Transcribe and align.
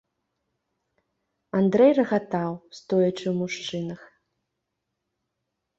Андрэй 1.59 1.91
рагатаў, 1.99 2.51
стоячы 2.79 3.23
ў 3.31 3.35
мужчынах. 3.45 4.01